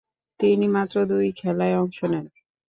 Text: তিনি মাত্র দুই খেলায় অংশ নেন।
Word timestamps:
তিনি 0.39 0.65
মাত্র 0.67 0.95
দুই 1.11 1.27
খেলায় 1.39 1.75
অংশ 1.81 1.99
নেন। 2.11 2.25